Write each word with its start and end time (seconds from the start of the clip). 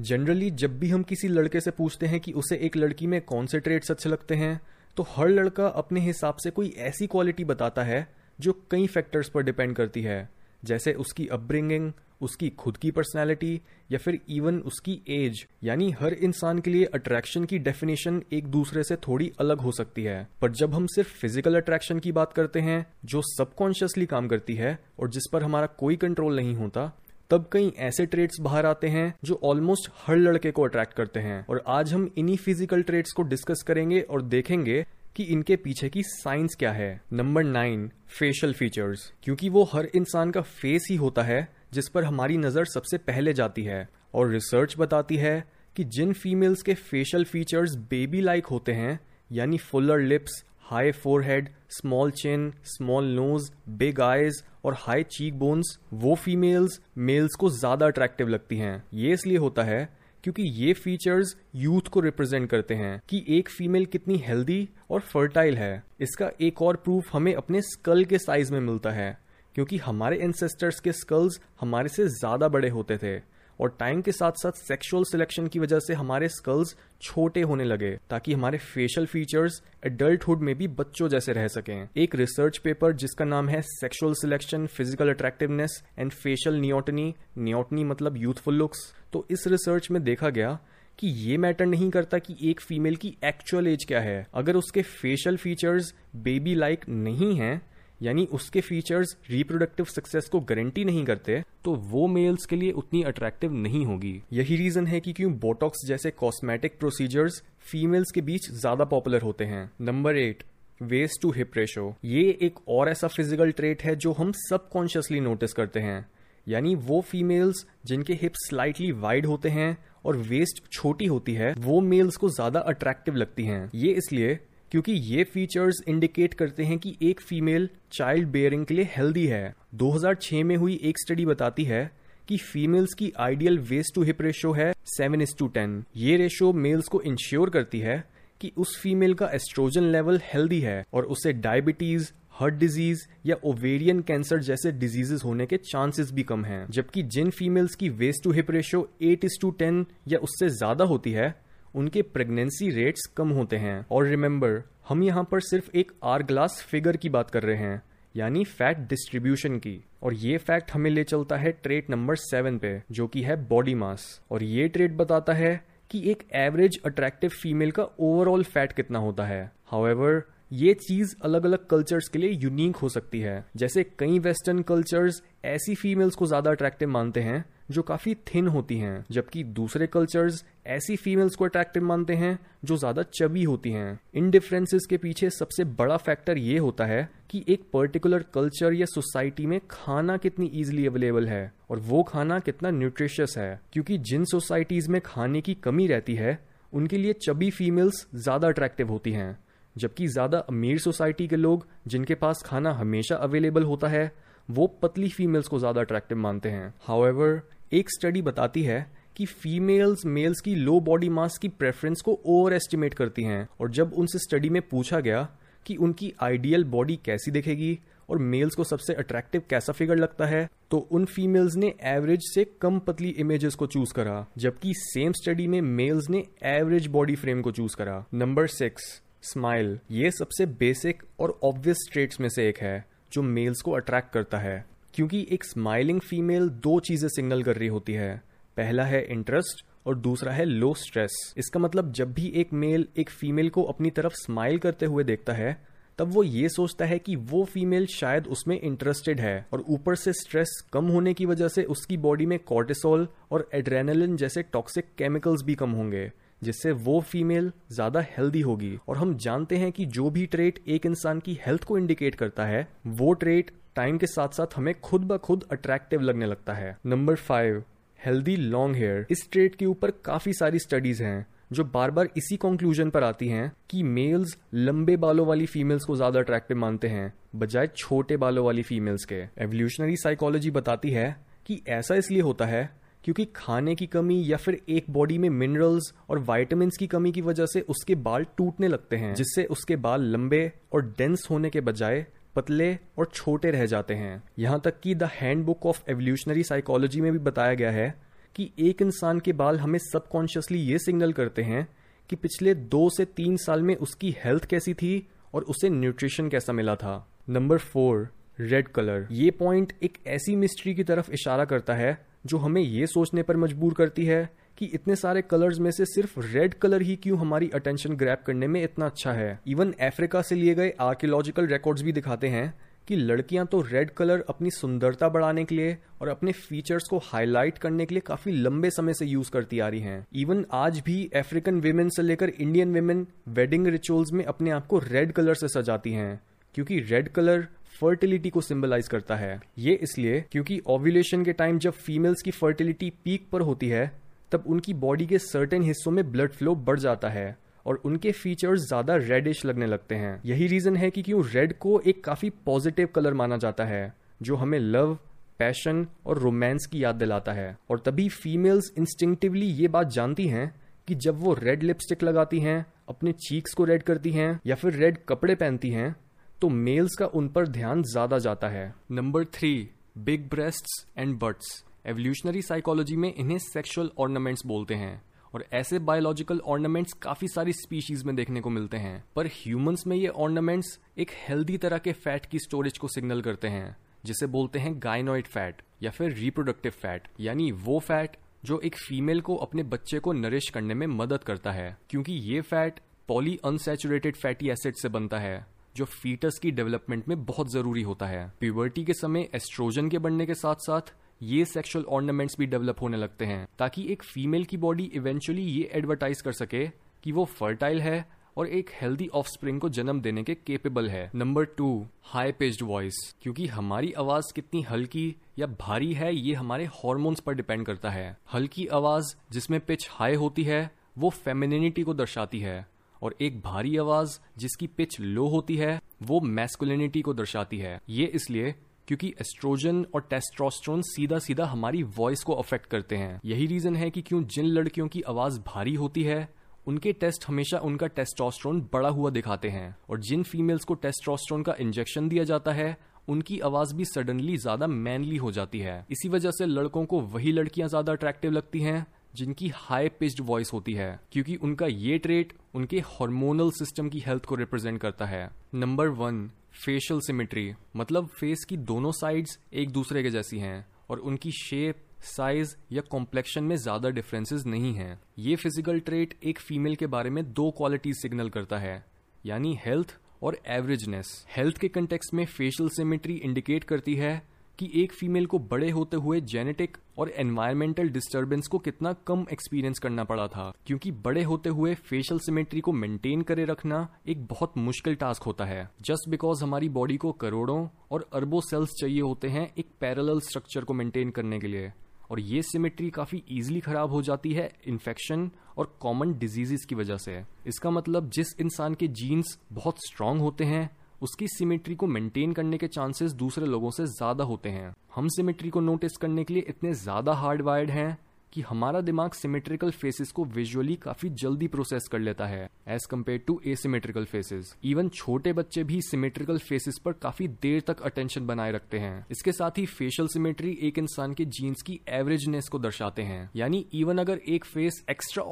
Generally 0.00 0.50
जब 0.50 0.78
भी 0.78 0.88
हम 0.88 1.02
किसी 1.02 1.28
लड़के 1.28 1.60
से 1.60 1.70
पूछते 1.70 2.06
हैं 2.06 2.20
कि 2.20 2.32
उसे 2.32 2.56
एक 2.56 2.76
लड़की 2.76 3.06
में 3.06 3.20
कौन 3.22 3.46
से 3.46 3.60
ट्रेड्स 3.60 3.90
अच्छे 3.90 4.08
लगते 4.08 4.34
हैं 4.34 4.60
तो 4.96 5.06
हर 5.08 5.28
लड़का 5.28 5.66
अपने 5.66 6.00
हिसाब 6.00 6.36
से 6.36 6.50
कोई 6.50 6.68
ऐसी 6.78 7.06
क्वालिटी 7.06 7.44
बताता 7.44 7.82
है, 7.82 8.06
जो 8.38 8.52
कई 8.70 8.86
फैक्टर्स 8.86 9.28
पर 9.28 9.42
डिपेंड 9.42 9.74
करती 9.76 10.02
है। 10.02 10.28
जैसे 10.62 10.92
उसकी 10.94 11.26
अपब्रिंगिंग 11.26 11.92
उसकी 12.20 12.48
खुद 12.50 12.76
की 12.76 12.90
पर्सनैलिटी 12.90 13.60
या 13.90 13.98
फिर 13.98 14.18
इवन 14.28 14.58
उसकी 14.60 15.00
एज 15.08 15.44
यानी 15.64 15.90
हर 15.90 16.12
इंसान 16.14 16.58
के 16.58 16.70
लिए 16.70 16.84
अट्रैक्शन 16.94 17.44
की 17.44 17.58
डेफिनेशन 17.58 18.22
एक 18.32 18.46
दूसरे 18.46 18.82
से 18.84 18.96
थोड़ी 18.98 19.30
अलग 19.40 19.60
हो 19.60 19.72
सकती 19.72 20.02
है। 20.02 20.26
पर 20.40 20.50
जब 20.52 20.74
हम 20.74 20.86
सिर्फ़ 20.86 21.08
फ़िज़िकल 21.12 21.56
अट्रैक्शन 21.56 21.98
की 21.98 22.12
बात 22.12 22.32
करते 22.32 22.60
हैं, 22.60 22.84
जो 23.04 23.22
सबकॉन्शियसली 23.28 24.06
काम 24.06 24.28
करती 24.28 24.54
है, 24.54 24.78
और 25.00 25.10
जिस 25.10 25.28
पर 25.32 25.42
हमारा 25.42 25.66
कोई 25.78 25.96
कंट्रोल 25.96 26.36
नहीं 26.36 26.54
होता 26.54 26.92
तब 27.30 27.48
कई 27.52 27.72
ऐसे 27.78 28.04
ट्रेड्स 28.06 28.40
बाहर 28.40 28.66
आते 28.66 28.88
हैं 28.88 29.14
जो 29.24 29.40
ऑलमोस्ट 29.44 29.90
हर 30.06 30.16
लड़के 30.16 30.50
को 30.50 30.62
अट्रैक्ट 30.62 30.92
करते 30.92 31.20
हैं। 31.20 31.44
और 31.50 31.62
आज 31.66 31.92
हम 31.92 32.08
इन्हीं 32.18 32.36
फ़िज़िकल 32.36 32.82
ट्रेड्स 32.82 33.12
को 33.12 33.22
डिस्कस 33.22 33.62
करेंगे 33.66 34.00
और 34.00 34.22
देखेंगे 34.22 34.84
कि 35.16 35.24
इनके 35.24 35.56
पीछे 35.56 35.88
की 35.88 36.02
साइंस 36.02 36.54
क्या 36.54 36.72
है। 36.72 37.00
नंबर 37.12 37.44
नाइन 37.44 37.90
फेशियल 38.18 38.52
फीचर्स 38.52 39.12
क्योंकि 39.22 39.48
वो 39.48 39.62
हर 39.64 39.88
इंसान 39.94 40.30
का 40.30 40.40
फेस 40.40 40.86
ही 40.90 40.96
होता 40.96 41.22
है, 41.22 41.48
जिस 41.72 41.88
पर 41.88 42.04
हमारी 42.04 42.36
नज़र 42.36 42.64
सबसे 42.64 42.98
पहले 42.98 43.32
जाती 43.32 43.62
है। 43.62 43.88
और 44.14 44.30
रिसर्च 44.30 44.74
बताती 44.78 45.16
है 45.16 45.42
कि 45.76 45.84
जिन 45.86 46.12
फीमेल्स 46.12 46.62
के 46.62 46.74
फेशियल 46.74 47.24
फीचर्स 47.24 47.74
बेबी 47.90 48.20
लाइक 48.20 48.46
होते 48.46 48.72
हैं, 48.72 48.98
यानी 49.30 49.58
fuller 49.58 50.00
lips 50.00 50.44
high 50.64 50.92
forehead 50.92 51.48
small 51.70 52.10
chin 52.12 52.52
small 52.66 53.04
nose 53.14 53.50
big 53.78 54.00
eyes 54.00 54.42
और 54.64 54.74
हाई 54.78 55.02
चीक 55.02 55.38
बोन्स 55.38 55.78
वो 55.94 56.14
फीमेल्स 56.16 56.80
मेल्स 56.98 57.34
को 57.34 57.50
ज़्यादा 57.50 57.86
अट्रैक्टिव 57.86 58.28
लगती 58.28 58.56
हैं। 58.56 58.82
ये 58.94 59.12
इसलिए 59.12 59.38
होता 59.38 59.62
है 59.62 59.88
क्योंकि 60.24 60.42
ये 60.56 60.72
फीचर्स 60.74 61.34
यूथ 61.56 61.88
को 61.92 62.00
रिप्रेजेंट 62.00 62.48
करते 62.50 62.74
हैं 62.74 63.00
कि 63.08 63.24
एक 63.38 63.48
फीमेल 63.48 63.84
कितनी 63.86 64.16
हेल्दी 64.18 64.68
और 64.90 65.00
फर्टाइल 65.02 65.56
है। 65.56 65.82
इसका 66.00 66.30
एक 66.40 66.62
और 66.62 66.76
प्रूफ 66.76 67.10
हमें 67.12 67.34
अपने 67.34 67.62
स्कल 67.64 68.04
के 68.04 68.18
साइज़ 68.18 68.52
में 68.52 68.60
मिलता 68.60 68.90
है, 68.90 69.18
क्योंकि 69.56 69.76
हमारे 69.78 70.18
एंसेस्टर्स 70.18 70.80
के 70.80 70.92
स्कल्स 70.94 71.40
हमारे 71.60 71.88
से 71.88 72.08
ज़्यादा 72.10 72.48
बड़े 72.48 72.68
होते 72.70 72.98
थे। 72.98 73.16
और 73.60 73.76
टाइम 73.78 74.00
के 74.02 74.12
साथ 74.12 74.32
साथ 74.32 74.52
सेक्सुअल 74.58 75.04
सिलेक्शन 75.04 75.46
की 75.46 75.58
वजह 75.58 75.78
से 75.78 75.94
हमारे 75.94 76.28
स्कल्स 76.28 76.74
छोटे 77.02 77.40
होने 77.42 77.64
लगे, 77.64 77.90
ताकि 78.10 78.32
हमारे 78.32 78.58
फेशियल 78.58 79.06
फीचर्स 79.06 79.62
एडल्टहुड 79.86 80.40
में 80.40 80.54
भी 80.54 80.68
बच्चों 80.70 81.08
जैसे 81.08 81.32
रह 81.32 81.48
सकें। 81.48 81.88
एक 81.96 82.14
रिसर्च 82.14 82.58
पेपर 82.58 82.92
जिसका 82.94 83.24
नाम 83.24 83.48
है 83.48 83.60
sexual 83.64 84.14
selection 84.14 84.66
physical 84.66 85.08
attractiveness 85.08 85.82
and 85.98 86.12
facial 86.12 86.56
neoteny 86.56 87.14
neoteny 87.38 87.84
मतलब 87.84 88.16
यूथफुल 88.16 88.54
लुक्स 88.54 88.92
तो 89.12 89.26
इस 89.30 89.46
रिसर्च 89.46 89.90
में 89.90 90.02
देखा 90.04 90.28
गया 90.30 90.58
कि 90.98 91.08
ये 91.08 91.36
मैटर 91.36 91.66
नहीं 91.66 91.90
करता 91.90 92.18
कि 92.18 92.36
एक 92.50 92.60
फीमेल 92.60 92.96
की 92.96 93.08
एक्चुअल 93.24 93.66
एज 93.66 93.84
क्या 93.84 94.00
है। 94.00 94.26
अगर 94.34 94.56
उसके 94.56 94.82
फेशियल 94.82 95.36
फीचर्स 95.36 95.94
बेबी 96.16 96.54
लाइक 96.54 96.88
नहीं 96.88 97.34
है 97.36 97.60
यानी 98.00 98.24
उसके 98.32 98.60
फीचर्स 98.60 99.16
रिप्रोडक्टिव 99.30 99.86
सक्सेस 99.86 100.28
को 100.28 100.40
गारंटी 100.42 100.84
नहीं 100.84 101.04
करते 101.04 101.42
तो 101.64 101.74
वो 101.84 102.06
मेल्स 102.08 102.46
के 102.46 102.56
लिए 102.56 102.72
उतनी 102.72 103.02
अट्रैक्टिव 103.02 103.52
नहीं 103.54 103.84
होगी। 103.86 104.20
यही 104.32 104.56
रीजन 104.56 104.86
है 104.86 105.00
कि 105.00 105.12
क्यों 105.12 105.32
बोटॉक्स 105.40 105.86
जैसे 105.88 106.10
कॉस्मेटिक 106.12 106.78
प्रोसीजर्स 106.78 107.42
फीमेल्स 107.62 108.10
के 108.10 108.20
बीच 108.22 108.50
ज़्यादा 108.50 108.84
पॉपुलर 108.86 109.22
होते 109.22 109.44
हैं। 109.44 109.70
Number 109.82 110.16
eight 110.16 110.42
waist 110.80 111.22
to 111.22 111.30
hip 111.30 111.56
ratio 111.56 111.94
ये 112.04 112.22
एक 112.42 112.68
और 112.68 112.88
ऐसा 112.88 113.08
फ़िज़िकल 113.08 113.52
ट्रेट 113.52 113.82
है 113.82 113.94
जो 113.96 114.12
हम 114.12 114.32
सबकॉन्शियसली 114.40 115.20
नोटिस 115.20 115.52
करते 115.52 115.80
हैं। 115.80 116.06
यानी 116.46 116.74
वो 116.76 117.00
फीमेल्स 117.02 117.64
जिनके 117.86 118.12
हिप 118.12 118.32
स्लाइटली 118.38 118.90
वाइड 118.94 119.26
होते 119.26 119.48
हैं 119.50 119.76
और 120.04 120.16
वेस्ट 120.18 120.62
छोटी 120.72 121.06
होती 121.06 121.34
है, 121.34 121.52
वो 121.54 121.80
मेल्स 121.82 122.16
को 122.16 122.28
ज़्यादा 122.30 122.60
अट्रैक्टिव 122.62 123.14
लगती 123.16 123.44
हैं। 123.44 123.70
ये 123.74 123.92
इसलिए 123.92 124.38
क्योंकि 124.74 124.92
ये 124.92 125.24
फीचर्स 125.24 125.76
इंडिकेट 125.88 126.32
करते 126.34 126.64
हैं 126.64 126.78
कि 126.78 126.94
एक 127.02 127.20
फीमेल 127.20 127.68
चाइल्ड 127.92 128.28
बेयरिंग 128.28 128.64
के 128.66 128.74
लिए 128.74 128.88
हेल्दी 128.96 129.26
है। 129.26 129.54
2006 129.74 130.42
में 130.44 130.54
हुई 130.56 130.78
एक 130.82 130.98
स्टडी 130.98 131.26
बताती 131.26 131.64
है 131.64 131.82
कि 132.28 132.36
फीमेल्स 132.36 132.94
की 132.94 133.12
ideal 133.20 133.58
waist 133.68 133.94
to 133.94 134.02
hip 134.02 134.22
ratio 134.22 134.52
है 134.52 134.70
सेवन 134.88 135.22
इज़ 135.22 135.36
टू 135.38 135.46
टेन 135.48 135.84
ये 135.96 136.16
रेशो 136.16 136.52
मेल्स 136.54 136.88
को 136.88 137.00
इंश्योर 137.02 137.50
करती 137.50 137.80
है 137.80 137.96
कि 138.40 138.50
उस 138.56 138.76
फीमेल 138.80 139.14
का 139.14 139.28
एस्ट्रोजन 139.34 139.84
लेवल 139.92 140.20
हेल्दी 140.24 140.60
है 140.60 140.84
और 140.94 141.04
उसे 141.06 141.32
डायबिटीज़ 141.38 142.10
हार्ट 142.32 142.54
डिज़ीज़ 142.54 143.06
या 143.26 143.36
ओवेरियन 143.44 144.00
कैंसर 144.02 144.42
जैसे 144.42 144.72
डिजीजेस 144.72 145.24
होने 145.24 145.46
के 145.46 145.56
चांसेस 145.64 146.12
भी 146.12 146.22
कम 146.22 146.44
हैं। 146.44 146.66
जबकि 146.70 147.02
जिन 147.14 147.30
फीमेल्स 147.30 147.74
की 147.74 147.88
waist 147.94 148.24
to 148.24 148.32
hip 148.32 148.50
ratio 148.50 148.88
eight 149.02 149.24
is 149.24 149.40
to 149.40 149.50
ten 149.52 149.84
या 150.08 150.18
उससे 150.18 150.48
ज़्यादा 150.50 150.84
होती 150.84 151.12
है, 151.12 151.34
उनके 151.74 152.02
प्रेगनेंसी 152.04 152.68
रेट्स 152.70 153.06
कम 153.16 153.28
होते 153.30 153.56
हैं। 153.56 153.84
और 153.90 154.06
रिमेंबर 154.06 154.62
हम 154.86 155.02
यहाँ 155.02 155.22
पर 155.30 155.40
सिर्फ़ 155.40 155.70
एक 155.74 155.92
आर 156.04 156.22
ग्लास 156.22 156.60
फिगर 156.70 156.96
की 156.96 157.08
बात 157.08 157.30
कर 157.30 157.42
रहे 157.42 157.56
हैं, 157.56 157.82
यानी 158.14 158.44
फैट 158.46 158.78
डिस्ट्रीब्यूशन 158.88 159.56
की। 159.58 159.80
और 160.02 160.14
ये 160.14 160.36
फैक्ट 160.38 160.70
हमें 160.70 160.90
ले 160.90 161.04
चलता 161.04 161.36
है 161.36 161.52
ट्रेट 161.54 161.88
नंबर 161.90 162.16
सेवन 162.16 162.58
पे, 162.58 162.80
जो 162.90 163.06
कि 163.06 163.22
है 163.22 163.36
बॉडी 163.48 163.74
मास 163.74 164.20
और 164.30 164.42
ये 164.42 164.68
ट्रेट 164.68 164.96
बताता 164.96 165.32
है 165.32 165.64
कि 165.90 166.02
एक 166.10 166.22
एवरेज 166.36 166.78
अट्रैक्टिव 166.86 167.30
फीमेल 167.32 167.70
का 167.70 167.82
ओवरऑल 168.00 168.42
फैट 168.44 168.72
कितना 168.72 168.98
होता 168.98 169.24
है। 169.24 169.50
हाउएवर 169.66 170.22
ये 170.52 170.74
चीज़ 170.76 171.14
अलग 171.24 171.44
अलग 171.44 171.66
कल्चर्स 171.66 172.08
के 172.08 172.18
लिए 172.18 172.30
यूनिक 172.32 172.76
हो 172.76 172.88
सकती 172.88 173.20
है। 173.20 173.44
जैसे 173.56 173.84
कई 173.98 174.18
वेस्टर्न 174.18 174.62
कल्चर्स 174.62 175.22
ऐसी 175.46 175.74
फीमेल्स 175.74 176.14
को 176.14 176.26
ज़्यादा 176.26 176.50
अट्रैक्टिव 176.50 176.88
मानते 176.90 177.20
हैं 177.20 177.44
जो 177.70 177.82
काफ़ी 177.82 178.14
थिन 178.26 178.48
होती 178.48 178.76
हैं, 178.78 179.04
जबकि 179.10 179.42
दूसरे 179.44 179.86
कल्चर्स 179.86 180.44
ऐसी 180.66 180.96
फीमेल्स 180.96 181.34
को 181.34 181.44
अट्रैक्टिव 181.44 181.84
मानते 181.84 182.14
हैं, 182.14 182.38
जो 182.64 182.76
ज़्यादा 182.76 183.02
चबी 183.14 183.42
होती 183.42 183.70
हैं। 183.70 183.98
इन 184.14 184.30
डिफरेंसेस 184.30 184.86
के 184.90 184.96
पीछे 184.96 185.30
सबसे 185.30 185.64
बड़ा 185.74 185.96
फैक्टर 185.96 186.38
ये 186.38 186.58
होता 186.58 186.84
है 186.84 187.08
कि 187.30 187.44
एक 187.48 187.62
पर्टिकुलर 187.72 188.24
कल्चर 188.34 188.72
या 188.72 188.86
सोसाइटी 188.86 189.46
में 189.46 189.60
खाना 189.70 190.16
कितनी 190.16 190.46
इजिली 190.46 190.86
अवेलेबल 190.86 191.28
है, 191.28 191.52
और 191.70 191.78
वो 191.78 192.02
खाना 192.02 192.38
कितना 192.38 192.70
न्यूट्रिशियस 192.70 193.34
है। 193.38 193.60
क्योंकि 193.72 193.98
जिन 194.00 194.24
सोसाइटीज 194.24 194.88
में 194.88 195.00
खाने 195.00 195.40
की 195.40 195.54
कमी 195.54 195.86
रहती 195.86 196.14
है, 196.14 196.38
उनके 196.72 196.98
लिए 196.98 197.12
चबी 197.22 197.50
फीमेल्स 197.50 198.06
ज़्यादा 198.14 198.48
अट्रैक्टिव 198.48 198.88
होती 198.88 199.12
हैं, 199.12 199.36
जबकि 199.76 200.06
ज़्यादा 200.06 200.38
अमीर 200.40 200.78
सोसाइटी 200.78 201.26
के 201.28 201.36
लोग, 201.36 201.66
जिनके 201.86 202.14
पास 202.14 202.42
खाना 202.46 202.72
हमेशा 202.72 203.16
अवेलेबल 203.16 203.62
होता 203.62 203.88
है, 203.88 204.10
वो 204.48 204.66
पतली 204.82 205.08
फीमेल्स 205.08 205.48
को 205.48 205.58
ज़्यादा 205.58 205.80
अट्रैक्टिव 205.80 206.18
मानते 206.18 206.48
हैं। 206.48 206.72
हाउएवर 206.82 207.40
एक 207.74 207.90
स्टडी 207.90 208.22
बताती 208.22 208.62
है 208.62 208.86
कि 209.16 209.26
फीमेल्स 209.26 210.04
मेल्स 210.06 210.40
की 210.40 210.54
लो 210.54 210.78
बॉडी 210.80 211.08
मास 211.08 211.38
की 211.38 211.48
प्रेफरेंस 211.48 212.00
को 212.00 212.12
ओवर 212.26 212.52
एस्टिमेट 212.52 212.94
करती 212.94 213.22
हैं 213.22 213.46
और 213.60 213.70
जब 213.70 213.92
उनसे 213.94 214.18
स्टडी 214.18 214.48
में 214.48 214.60
पूछा 214.62 215.00
गया 215.00 215.26
कि 215.66 215.76
उनकी 215.76 216.12
आइडियल 216.22 216.64
बॉडी 216.64 216.98
कैसी 217.04 217.30
दिखेगी 217.30 217.78
और 218.08 218.18
मेल्स 218.18 218.54
को 218.54 218.64
सबसे 218.64 218.94
अट्रैक्टिव 218.94 219.42
कैसा 219.50 219.72
फिगर 219.72 219.96
लगता 219.96 220.26
है 220.26 220.48
तो 220.70 220.78
उन 220.90 221.04
फीमेल्स 221.04 221.56
ने 221.56 221.72
एवरेज 221.84 222.20
से 222.24 222.44
कम 222.60 222.78
पतली 222.78 223.08
इमेजेस 223.08 223.54
को 223.54 223.66
चूज़ 223.66 223.94
करा, 223.94 224.26
जबकि 224.38 224.72
सेम 224.74 225.12
स्टडी 225.12 225.46
में 225.46 225.60
मेल्स 225.60 226.10
ने 226.10 226.24
एवरेज 226.44 226.86
बॉडी 226.86 227.14
फ्रेम 227.14 227.40
को 227.42 227.52
चूज़ 227.52 227.76
करा। 227.76 228.04
नंबर 228.14 228.46
सिक्स 228.48 228.82
स्माइल 229.22 229.78
ये 229.90 230.10
सबसे 230.10 230.46
बेसिक 230.58 231.02
और 231.20 231.38
ऑब्वियस 231.44 231.88
ट्रेट्स 231.92 232.20
में 232.20 232.28
से 232.28 232.48
एक 232.48 232.58
है, 232.58 232.84
जो 233.12 233.22
मेल्स 233.22 233.60
को 233.60 233.72
अट्रैक्ट 233.72 234.12
करता 234.12 234.38
है। 234.38 234.64
क्योंकि 234.94 235.26
एक 235.32 235.44
स्माइलिंग 235.44 236.00
फीमेल 236.00 236.48
दो 236.62 236.78
चीज़ें 236.80 237.08
सिग्नल 237.08 237.42
कर 237.42 237.56
रही 237.56 237.68
होती 237.68 237.92
है। 237.92 238.16
पहला 238.56 238.84
है 238.84 239.04
इंटरेस्ट 239.04 239.64
और 239.86 239.96
दूसरा 239.98 240.32
है 240.32 240.44
लो 240.44 240.72
स्ट्रेस 240.76 241.12
इसका 241.38 241.60
मतलब 241.60 241.92
जब 241.92 242.12
भी 242.14 242.26
एक 242.36 242.52
मेल 242.54 242.86
एक 242.96 243.10
फीमेल 243.10 243.48
को 243.50 243.62
अपनी 243.64 243.90
तरफ़ 243.90 244.12
स्माइल 244.16 244.58
करते 244.58 244.86
हुए 244.86 245.04
देखता 245.04 245.32
है, 245.32 245.56
तब 245.98 246.12
वो 246.12 246.22
ये 246.22 246.48
सोचता 246.48 246.84
है 246.84 246.98
कि 246.98 247.16
वो 247.16 247.42
फीमेल 247.44 247.86
शायद 247.86 248.26
उसमें 248.26 248.58
इंटरेस्टेड 248.58 249.20
है 249.20 249.46
और 249.52 249.64
ऊपर 249.68 249.94
से 249.94 250.12
स्ट्रेस 250.12 250.60
कम 250.72 250.86
होने 250.86 251.14
की 251.14 251.26
वजह 251.26 251.48
से 251.48 251.64
उसकी 251.66 251.96
बॉडी 251.96 252.26
में 252.26 252.38
कॉर्टिसोल 252.38 253.06
और 253.32 253.48
एड्रेनलिन 253.54 254.16
जैसे 254.16 254.42
टॉक्सिक 254.44 254.86
केमिकल्स 254.98 255.42
भी 255.42 255.54
कम 255.54 255.70
होंगे, 255.70 256.10
जिससे 256.42 256.72
वो 256.72 257.00
फीमेल 257.02 257.52
ज़्यादा 257.72 258.00
हेल्दी 258.08 258.40
होगी। 258.40 258.76
और 258.88 258.96
हम 258.96 259.16
जानते 259.18 259.56
हैं 259.56 259.70
कि 259.72 259.86
जो 259.88 260.08
भी 260.10 260.26
ट्रेट 260.26 260.58
एक 260.68 260.86
इंसान 260.86 261.20
की 261.20 261.38
हेल्थ 261.46 261.64
को 261.64 261.78
इंडिकेट 261.78 262.14
करता 262.14 262.44
है, 262.46 262.66
वो 262.86 263.12
ट्रेट 263.14 263.50
टाइम 263.76 263.98
के 263.98 264.06
साथ 264.06 264.28
साथ 264.28 264.56
हमें 264.56 264.74
खुद 264.80 265.04
ब 265.04 265.16
खुद 265.18 265.44
अट्रैक्टिव 265.52 266.00
लगने 266.00 266.26
लगता 266.26 266.52
है। 266.52 266.76
Number 266.86 267.16
five 267.16 267.62
healthy 267.98 268.36
long 268.36 268.76
hair 268.76 269.06
इस 269.10 269.28
ट्रेट 269.32 269.54
के 269.54 269.66
ऊपर 269.66 269.90
काफ़ी 270.04 270.32
सारी 270.32 270.58
स्टडीज़ 270.58 271.02
हैं, 271.02 271.26
जो 271.52 271.64
बार 271.64 271.90
बार 271.90 272.08
इसी 272.16 272.36
कंक्लूजन 272.36 272.90
पर 272.90 273.04
आती 273.04 273.28
हैं 273.28 273.50
कि 273.70 273.82
मेल्स 273.82 274.36
लंबे 274.54 274.96
बालों 274.96 275.26
वाली 275.26 275.46
फीमेल्स 275.46 275.84
को 275.84 275.96
ज़्यादा 275.96 276.20
अट्रैक्टिव 276.20 276.56
मानते 276.58 276.88
हैं, 276.88 277.12
बजाय 277.36 277.66
छोटे 277.76 278.16
बालों 278.16 278.44
वाली 278.46 278.62
फीमेल्स 278.62 279.04
के। 279.04 279.22
एवोल्यूशनरी 279.38 279.96
साइकोलॉजी 279.96 280.50
बताती 280.50 280.90
है 280.90 281.14
कि 281.46 281.60
ऐसा 281.70 281.94
इसलिए 281.94 282.20
होता 282.20 282.46
है 282.46 282.68
क्योंकि 283.04 283.24
खाने 283.36 283.74
की 283.74 283.86
कमी 283.86 284.22
या 284.26 284.36
फिर 284.36 284.60
एक 284.68 284.84
बॉडी 284.90 285.16
में 285.18 285.28
मिनरल्स 285.30 285.92
और 286.10 286.18
वाइटामिन 286.18 286.70
की 286.78 286.86
कमी 286.86 287.12
की 287.12 287.20
वजह 287.20 287.46
से 287.46 287.60
उसके 287.60 287.94
बाल 287.96 288.24
टूटने 288.36 288.68
लगते 288.68 288.96
हैं, 288.96 289.14
जिससे 289.14 289.44
उसके 289.46 289.76
बाल 289.76 290.04
लंबे 290.12 290.50
और 290.72 290.86
डेंस 290.98 291.26
होने 291.30 291.50
के 291.50 291.60
बजाय 291.60 292.06
पतले 292.36 292.78
और 292.98 293.10
छोटे 293.14 293.50
रह 293.50 293.64
जाते 293.66 293.94
हैं। 293.94 294.22
यहाँ 294.38 294.60
तक 294.60 294.80
कि 294.80 294.94
the 294.94 295.02
handbook 295.44 295.66
of 295.66 295.82
evolutionary 295.90 296.42
psychology 296.42 297.00
में 297.00 297.10
भी 297.12 297.18
बताया 297.18 297.54
गया 297.54 297.70
है 297.70 297.94
कि 298.36 298.50
एक 298.58 298.82
इंसान 298.82 299.20
के 299.20 299.32
बाल 299.32 299.58
हमें 299.58 299.78
सबकॉन्शियसली 299.78 300.58
ये 300.58 300.78
सिग्नल 300.78 301.12
करते 301.12 301.42
हैं 301.42 301.66
कि 302.10 302.16
पिछले 302.16 302.54
दो 302.54 302.88
से 302.90 303.04
तीन 303.04 303.36
साल 303.36 303.62
में 303.62 303.74
उसकी 303.76 304.14
हेल्थ 304.24 304.44
कैसी 304.44 304.74
थी 304.74 305.06
और 305.34 305.42
उसे 305.42 305.68
न्यूट्रिशन 305.68 306.28
कैसा 306.28 306.52
मिला 306.52 306.74
था। 306.76 306.96
Number 307.28 307.58
four, 307.58 308.08
red 308.40 308.68
colour. 308.68 309.06
ये 309.10 309.30
पॉइंट 309.30 309.72
एक 309.82 309.98
ऐसी 310.06 310.36
मिस्ट्री 310.36 310.74
की 310.74 310.84
तरफ़ 310.84 311.10
इशारा 311.10 311.44
करता 311.44 311.74
है 311.74 312.06
जो 312.26 312.38
हमें 312.38 312.62
ये 312.62 312.86
सोचने 312.86 313.22
पर 313.22 313.36
मजबूर 313.36 313.74
करती 313.74 314.04
है 314.04 314.28
कि 314.58 314.66
इतने 314.66 314.96
सारे 314.96 315.22
कलर्स 315.22 315.58
में 315.58 315.70
से 315.70 315.84
सिर्फ़ 315.84 316.20
रेड 316.22 316.54
कलर 316.54 316.82
ही 316.82 316.96
क्यों 316.96 317.18
हमारी 317.18 317.50
अटेंशन 317.54 317.94
ग्रैप 317.94 318.22
करने 318.26 318.46
में 318.46 318.62
इतना 318.62 318.86
अच्छा 318.86 319.12
है? 319.12 319.38
इवन 319.46 319.72
अफ्रीका 319.80 320.22
से 320.22 320.34
लिए 320.34 320.54
गए 320.54 320.72
आर्कियोलॉजिकल 320.80 321.46
रिकॉर्ड्स 321.46 321.82
भी 321.82 321.92
दिखाते 321.92 322.28
हैं 322.28 322.52
कि 322.88 322.96
लड़कियाँ 322.96 323.46
तो 323.46 323.60
रेड 323.62 323.90
कलर 323.90 324.24
अपनी 324.28 324.50
सुंदरता 324.50 325.08
बढ़ाने 325.08 325.44
के 325.44 325.54
लिए 325.54 325.76
और 326.00 326.08
अपने 326.08 326.32
फीचर्स 326.32 326.88
को 326.90 326.98
हाईलाइट 327.04 327.58
करने 327.58 327.86
के 327.86 327.94
लिए 327.94 328.02
काफ़ी 328.06 328.32
लंबे 328.32 328.70
समय 328.70 328.94
से 328.94 329.06
यूज़ 329.06 329.30
करती 329.30 329.58
आ 329.58 329.68
रही 329.68 329.80
हैं। 329.80 330.06
इवन 330.14 330.44
आज 330.52 330.80
भी 330.80 331.10
अफ्रीकन 331.16 331.60
वेमेन 331.60 331.88
से 331.88 332.02
लेकर 332.02 332.28
इंडियन 332.30 332.72
वेमेन 332.72 333.06
वेडिंग 333.28 333.66
रिचुअल्स 333.66 334.12
में 334.12 334.24
अपने 334.24 334.50
आप 334.50 334.66
को 334.66 334.78
रेड 334.78 335.12
कलर 335.12 335.34
से 335.34 335.48
सजाती 335.50 335.92
हैं, 335.92 336.20
क्योंकि 336.54 336.80
रेड 336.80 337.08
कलर 337.08 337.46
फर्टिलिटी 337.80 338.30
को 338.30 338.40
सिंबलाइज 338.40 338.88
करता 338.88 339.16
है। 339.16 339.40
ये 339.58 339.74
इसलिए 339.82 340.24
क्योंकि 340.32 340.60
ओव्यूलेशन 340.66 341.24
के 341.24 341.32
टाइम 341.32 341.58
जब 341.58 341.72
फीमेल्स 341.72 342.22
की 342.22 342.30
फर्टिलिटी 342.30 342.92
पीक 343.04 343.28
पर 343.32 343.40
होती 343.40 343.68
है 343.68 343.90
तब 344.34 344.44
उनकी 344.46 344.74
बॉडी 344.76 345.06
के 345.06 345.18
सर्टेन 345.20 345.62
हिस्सों 345.62 345.90
में 345.90 346.10
ब्लड 346.12 346.32
फ्लो 346.32 346.54
बढ़ 346.66 346.78
जाता 346.80 347.08
है 347.08 347.36
और 347.66 347.80
उनके 347.84 348.12
फीचर्स 348.12 348.60
ज़्यादा 348.60 348.94
रेडिश 348.98 349.44
लगने 349.44 349.66
लगते 349.66 349.94
हैं। 349.94 350.20
यही 350.26 350.46
रीजन 350.46 350.76
है 350.76 350.90
कि 350.90 351.02
क्यों 351.02 351.22
रेड 351.26 351.52
को 351.58 351.78
एक 351.82 352.02
काफ़ी 352.04 352.30
पॉजिटिव 352.46 352.88
कलर 352.94 353.14
माना 353.14 353.36
जाता 353.36 353.64
है, 353.64 353.92
जो 354.22 354.36
हमें 354.36 354.58
लव 354.58 354.94
पैशन 355.38 355.86
और 356.06 356.18
रोमांस 356.18 356.66
की 356.66 356.82
याद 356.84 356.94
दिलाता 356.94 357.32
है। 357.32 357.56
और 357.70 357.78
तभी 357.78 358.08
फीमेल्स 358.10 358.72
इंस्टिंक्टिवली 358.78 359.46
ये 359.52 359.68
बात 359.68 359.90
जानती 359.90 360.26
हैं 360.28 360.52
कि 360.88 360.94
जब 360.96 361.20
वो 361.20 361.34
रेड 361.34 361.62
लिपस्टिक 361.62 362.02
लगाती 362.02 362.40
हैं, 362.40 362.64
अपने 362.88 363.12
चीक्स 363.20 363.54
को 363.54 363.64
रेड 363.64 363.82
करती 363.82 364.10
हैं 364.10 364.40
या 364.46 364.54
फिर 364.54 364.74
रेड 364.74 364.98
कपड़े 365.08 365.34
पहनती 365.34 365.70
हैं 365.70 365.94
तो 366.42 366.48
मेल्स 366.48 366.94
का 366.94 367.06
उन 367.08 367.28
पर 367.28 367.46
ध्यान 367.48 367.82
ज़्यादा 367.84 368.18
जाता 368.18 368.48
है। 368.48 368.72
Number 368.92 369.24
three 369.34 369.52
big 369.98 370.28
breasts 370.30 370.84
and 370.98 371.18
birds 371.18 371.62
evolutionary 371.86 372.42
psychology 372.42 372.96
में 372.96 373.14
इन्हें 373.14 373.38
सेक्सुअल 373.38 373.90
ऑर्नामेंट्स 373.98 374.46
बोलते 374.46 374.74
हैं। 374.74 375.02
और 375.34 375.44
ऐसे 375.52 375.78
बायोलॉजिकल 375.78 376.38
ऑर्नामेंट्स 376.38 376.92
काफ़ी 376.92 377.28
सारी 377.28 377.52
स्पीशीज 377.52 378.02
में 378.04 378.16
देखने 378.16 378.40
को 378.40 378.50
मिलते 378.50 378.76
हैं। 378.76 379.04
पर 379.16 379.26
ह्यूमंस 379.26 379.84
में 379.86 379.96
ये 379.96 380.08
ऑर्नामेंट्स 380.08 380.78
एक 380.98 381.10
हेल्दी 381.28 381.58
तरह 381.58 381.78
के 381.78 381.92
फैट 381.92 382.26
की 382.26 382.38
स्टोरेज 382.38 382.78
को 382.78 382.88
सिग्नल 382.88 383.20
करते 383.22 383.48
हैं, 383.48 383.76
जिसे 384.04 384.26
बोलते 384.26 384.58
हैं 384.58 384.74
गाइनोइड 384.78 385.26
फैट 385.26 385.62
या 385.82 385.90
फिर 385.90 386.12
रिप्रोडक्टिव 386.12 386.72
फैट 386.72 387.08
यानी 387.20 387.50
वो 387.52 387.78
फैट 387.78 388.16
जो 388.44 388.60
एक 388.60 388.76
फीमेल 388.76 389.20
को 389.20 389.36
अपने 389.36 389.62
बच्चे 389.62 389.98
को 389.98 390.12
नरिश 390.12 390.48
करने 390.50 390.74
में 390.74 390.86
मदद 390.86 391.24
करता 391.24 391.52
है। 391.52 391.76
क्योंकि 391.90 392.12
ये 392.12 392.40
fat 392.40 392.80
poly 393.08 393.38
unsaturated 393.44 394.16
fatty 394.16 394.48
acid 394.48 394.74
से 394.74 394.88
बनता 394.88 395.18
है, 395.18 395.46
जो 395.76 395.84
फीटस 395.84 396.38
की 396.42 396.50
डेवलपमेंट 396.50 397.08
में 397.08 397.24
बहुत 397.24 397.52
ज़रूरी 397.52 397.82
होता 397.82 398.06
है। 398.06 398.32
प्यूबर्टी 398.40 398.84
के 398.84 398.92
समय 398.92 399.28
एस्ट्रोजन 399.34 399.88
के 399.88 399.98
बढ़ने 399.98 400.26
के 400.26 400.34
साथ 400.34 400.54
साथ 400.54 400.94
ये 401.20 401.44
सेक्सुअल 401.44 401.84
ऑर्नामेंट्स 401.84 402.36
भी 402.38 402.46
डेवलप 402.46 402.80
होने 402.82 402.96
लगते 402.96 403.24
हैं, 403.24 403.46
ताकि 403.58 403.86
एक 403.92 404.02
फीमेल 404.02 404.44
की 404.44 404.56
बॉडी 404.56 404.90
इवेंचुअली 404.94 405.42
ये 405.42 405.70
एडवर्टाइज 405.72 406.20
कर 406.20 406.32
सके 406.32 406.66
कि 407.04 407.12
वो 407.12 407.24
फर्टाइल 407.24 407.80
है 407.80 408.04
और 408.36 408.46
एक 408.46 408.70
हेल्दी 408.72 409.06
ऑफ़ 409.08 409.28
को 409.58 409.68
जन्म 409.68 410.00
देने 410.00 410.22
के 410.22 410.34
केपेबल 410.34 410.88
है। 410.88 411.10
Number 411.14 411.44
two 411.44 411.86
high 412.02 412.32
paced 412.32 412.62
voice 412.62 413.14
क्योंकि 413.22 413.46
हमारी 413.46 413.92
आवाज़ 413.92 414.32
कितनी 414.34 414.62
हल्की 414.62 415.14
या 415.38 415.46
भारी 415.46 415.92
है, 415.94 416.14
ये 416.16 416.34
हमारे 416.34 416.64
हॉर्मोन्स 416.64 417.20
पर 417.20 417.34
डिपेंड 417.34 417.66
करता 417.66 417.90
है। 417.90 418.16
हल्की 418.32 418.66
आवाज़ 418.66 419.14
जिसमें 419.32 419.60
पिच 419.60 419.88
हाई 419.90 420.14
होती 420.14 420.42
है, 420.42 420.70
वो 420.98 421.10
फेमिनिटी 421.10 421.82
को 421.82 421.94
दर्शाती 421.94 422.40
है, 422.40 422.66
और 423.02 423.14
एक 423.20 423.40
भारी 423.40 423.76
आवाज़ 423.76 424.18
जिसकी 424.38 424.66
पिच 424.66 425.00
लो 425.00 425.26
होती 425.26 425.56
है, 425.56 425.80
वो 426.02 426.20
मैस्कुलिनिटी 426.20 427.02
को 427.02 427.14
दर्शाती 427.14 427.58
है। 427.58 427.80
ये 427.88 428.06
इसलिए 428.06 428.54
क्योंकि 428.88 429.12
एस्ट्रोजन 429.20 429.84
और 429.94 430.06
टेस्ट्रोस्ट्रोन 430.10 430.82
सीधा 430.82 431.18
सीधा 431.18 431.44
हमारी 431.44 431.82
वॉइस 431.98 432.22
को 432.22 432.34
अफेक्ट 432.34 432.66
करते 432.66 432.96
हैं। 432.96 433.20
यही 433.24 433.46
रीजन 433.46 433.76
है 433.76 433.90
कि 433.90 434.02
क्यों 434.02 434.22
जिन 434.24 434.46
लड़कियों 434.46 434.88
की 434.88 435.02
आवाज़ 435.02 435.38
भारी 435.46 435.74
होती 435.74 436.02
है, 436.02 436.28
उनके 436.66 436.92
टेस्ट 436.92 437.24
हमेशा 437.28 437.58
उनका 437.58 437.86
टेस्टोस्ट्रोन 437.86 438.60
बड़ा 438.72 438.88
हुआ 438.88 439.10
दिखाते 439.10 439.48
हैं। 439.48 439.76
और 439.90 440.00
जिन 440.00 440.22
फीमेल्स 440.22 440.64
को 440.64 440.74
टेस्टोस्ट्रोन 440.74 441.42
का 441.42 441.54
इंजेक्शन 441.60 442.08
दिया 442.08 442.24
जाता 442.24 442.52
है, 442.52 442.76
उनकी 443.08 443.38
आवाज़ 443.40 443.74
भी 443.74 443.84
सडनली 443.84 444.36
ज़्यादा 444.36 444.66
मैनली 444.66 445.16
हो 445.16 445.32
जाती 445.32 445.58
है। 445.58 445.84
इसी 445.90 446.08
वजह 446.08 446.30
से 446.30 446.46
लड़कों 446.46 446.84
को 446.84 447.00
वही 447.00 447.32
लड़कियाँ 447.32 447.68
ज़्यादा 447.68 447.92
अट्रैक्टिव 447.92 448.32
लगती 448.32 448.60
हैं, 448.60 448.86
जिनकी 449.14 449.50
हाई 449.54 449.88
पिच्ड 449.90 450.20
वॉइस 450.20 450.52
होती 450.52 450.72
है, 450.72 451.00
क्योंकि 451.12 451.36
उनका 451.36 451.66
ये 451.66 451.98
ट्रेट 451.98 452.32
उनके 452.54 452.78
हार्मोनल 452.86 453.50
सिस्टम 453.50 453.88
की 453.88 454.00
हेल्थ 454.00 454.24
को 454.24 454.34
रिप्रेजेंट 454.34 454.80
करता 454.80 455.06
है। 455.06 455.28
नंबर 455.54 455.88
वन 455.88 456.30
फेशियल 456.54 457.00
सिमेट्री 457.00 457.52
मतलब 457.76 458.08
फेस 458.10 458.44
की 458.44 458.56
दोनों 458.58 458.90
साइड्स 458.92 459.38
एक 459.52 459.70
दूसरे 459.70 460.02
के 460.02 460.10
जैसी 460.10 460.38
हैं, 460.38 460.66
और 460.90 460.98
उनकी 461.00 461.30
शेप 461.32 461.82
साइज़ 462.06 462.54
या 462.72 462.82
कॉम्प्लेक्शन 462.90 463.44
में 463.44 463.56
ज़्यादा 463.56 463.90
डिफरेंसेस 463.90 464.44
नहीं 464.46 464.72
हैं। 464.74 464.98
ये 465.18 465.36
फ़िज़िकल 465.36 465.80
ट्रेट 465.80 466.14
एक 466.22 466.38
फीमेल 466.38 466.74
के 466.74 466.86
बारे 466.86 467.10
में 467.10 467.24
दो 467.32 467.50
क्वालिटी 467.50 467.94
सिग्नल 467.94 468.28
करता 468.28 468.58
है, 468.58 468.84
यानी 469.24 469.58
हेल्थ 469.64 469.96
और 470.22 470.38
एवरेजनेस 470.48 471.24
हेल्थ 471.36 471.58
के 471.58 471.68
कंटेक्स 471.68 472.14
में 472.14 472.24
फेशियल 472.26 472.68
सिमेट्री 472.68 473.14
इंडिकेट 473.14 473.64
करती 473.64 473.94
है 473.94 474.16
कि 474.58 474.70
एक 474.74 474.92
फीमेल 474.92 475.26
को 475.26 475.38
बड़े 475.38 475.70
होते 475.70 475.96
हुए 475.96 476.20
जेनेटिक 476.20 476.76
और 476.98 477.10
एनवायरमेंटल 477.10 477.88
डिस्टरबेंस 477.88 478.46
को 478.46 478.58
कितना 478.58 478.92
कम 478.92 479.26
एक्सपीरियंस 479.32 479.78
करना 479.78 480.04
पड़ा 480.04 480.26
था। 480.28 480.52
क्योंकि 480.66 480.90
बड़े 480.90 481.22
होते 481.22 481.48
हुए 481.48 481.74
फेशियल 481.74 482.20
सिमेट्री 482.20 482.60
को 482.60 482.72
मेंटेन 482.72 483.22
करे 483.22 483.44
रखना 483.44 483.88
एक 484.08 484.26
बहुत 484.26 484.52
मुश्किल 484.58 484.94
टास्क 484.94 485.22
होता 485.22 485.44
है। 485.44 485.70
जस्ट 485.80 486.08
बिकॉज़ 486.08 486.44
हमारी 486.44 486.68
बॉडी 486.68 486.96
को 486.96 487.12
करोड़ों 487.12 487.68
और 487.90 488.08
अरबों 488.12 488.40
सेल्स 488.40 488.70
चाहिए 488.80 489.00
होते 489.00 489.28
हैं 489.28 489.54
एक 489.58 489.66
पैरेलल 489.80 490.20
स्ट्रक्चर 490.20 490.64
को 490.64 490.74
मेंटेन 490.74 491.10
करने 491.10 491.38
के 491.38 491.46
लिए। 491.46 491.72
और 492.10 492.20
ये 492.20 492.42
सिमेट्री 492.42 492.90
काफ़ी 492.90 493.22
इजीली 493.28 493.60
खराब 493.60 493.90
हो 493.90 494.02
जाती 494.02 494.32
है 494.32 494.52
इन्फेक्शन 494.66 495.30
और 495.58 495.76
कॉमन 495.80 496.18
डिजीजेस 496.18 496.64
की 496.64 496.74
वजह 496.74 496.96
से। 496.96 497.22
इसका 497.46 497.70
मतलब 497.70 498.10
जिस 498.10 498.26
इंसान 498.40 498.74
के 498.74 498.88
जीन्स 498.88 499.38
बहुत 499.52 499.76
स्ट्रांग 499.78 500.20
होते 500.20 500.44
हैं 500.44 500.76
उसकी 501.02 501.28
सिमेट्री 501.28 501.74
को 501.74 501.86
मेंटेन 501.86 502.32
करने 502.32 502.58
के 502.58 502.68
चांसेस 502.68 503.12
दूसरे 503.14 503.46
लोगों 503.46 503.70
से 503.70 503.86
ज़्यादा 503.88 504.24
होते 504.24 504.48
हैं। 504.48 504.74
हम 504.94 505.08
सिमेट्री 505.08 505.50
को 505.50 505.60
नोटिस 505.60 505.96
करने 505.96 506.24
के 506.24 506.34
लिए 506.34 506.44
इतने 506.48 506.72
ज़्यादा 506.74 507.12
हार्ड 507.14 507.42
वायर्ड 507.42 507.70
हैं 507.70 507.96
कि 508.32 508.40
हमारा 508.40 508.80
दिमाग 508.80 509.12
सिमेट्रिकल 509.12 509.70
फेसेस 509.70 510.10
को 510.12 510.24
विजुअली 510.26 510.74
काफ़ी 510.76 511.08
जल्दी 511.12 511.48
प्रोसेस 511.48 511.86
कर 511.88 511.98
लेता 511.98 512.26
है 512.26 512.48
as 512.68 512.86
compare 512.86 513.20
to 513.26 513.40
asymmetrical 513.46 514.04
faces 514.04 514.54
even 514.64 514.88
छोटे 514.88 515.32
बच्चे 515.32 515.64
भी 515.64 515.80
सिमेट्रिकल 515.82 516.38
फेसेस 516.38 516.78
पर 516.84 516.92
काफ़ी 516.92 517.28
देर 517.42 517.60
तक 517.66 517.82
अटेंशन 517.82 518.26
बनाए 518.26 518.52
रखते 518.52 518.78
हैं। 518.78 519.06
इसके 519.10 519.32
साथ 519.32 519.58
ही 519.58 519.66
फेशियल 519.66 520.08
सिमेट्री 520.08 520.58
एक 520.62 520.78
इंसान 520.78 521.14
के 521.14 521.24
जीन्स 521.26 521.62
की 521.62 521.80
एवरेजनेस 521.90 522.48
को 522.48 522.58
दर्शाते 522.58 523.02
हैं। 523.02 523.30
यानी 523.36 523.64
इवन 523.74 523.98
अगर 523.98 524.20
एक 524.28 524.44
फेस 524.44 524.84
एक्स्ट्रा 524.90 525.24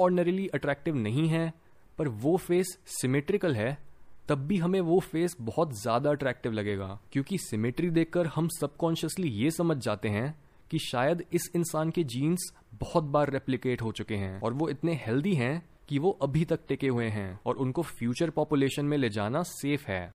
अट्रैक्टिव 0.54 0.96
नहीं 0.96 1.28
है, 1.28 1.52
पर 1.98 2.08
वो 2.08 2.36
फेस 2.38 2.78
सिमेट्रिकल 2.92 3.54
है 3.54 3.78
तब 4.28 4.46
भी 4.46 4.56
हमें 4.58 4.80
वो 4.80 4.98
फेस 5.02 5.36
बहुत 5.40 5.72
ज़्यादा 5.72 6.10
अट्रैक्टिव 6.10 6.52
लगेगा, 6.52 6.98
क्योंकि 7.12 7.38
सिमेट्री 7.38 7.90
देखकर 7.90 8.26
हम 8.26 8.48
सबकॉन्शियसली 8.60 9.28
ये 9.28 9.50
समझ 9.50 9.76
जाते 9.76 10.08
हैं 10.08 10.34
कि 10.70 10.78
शायद 10.80 11.24
इस 11.32 11.50
इंसान 11.56 11.90
के 11.90 12.04
जीन्स 12.04 12.52
बहुत 12.74 13.04
बार 13.04 13.30
रेप्लिकेट 13.30 13.82
हो 13.82 13.92
चुके 13.92 14.14
हैं 14.14 14.40
और 14.40 14.52
वो 14.52 14.68
इतने 14.68 14.94
हेल्दी 15.06 15.34
हैं 15.34 15.62
कि 15.88 15.98
वो 15.98 16.10
अभी 16.22 16.44
तक 16.44 16.60
टिके 16.68 16.88
हुए 16.88 17.08
हैं 17.08 17.38
और 17.46 17.56
उनको 17.56 17.82
फ्यूचर 17.82 18.30
पॉपुलेशन 18.30 18.84
में 18.84 18.96
ले 18.98 19.08
जाना 19.10 19.42
सेफ़ 19.42 19.86
है। 19.86 20.10